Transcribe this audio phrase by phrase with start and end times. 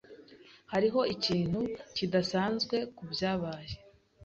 [0.71, 1.59] Hariho ikintu
[1.95, 3.73] kidasanzwe kubyabaye.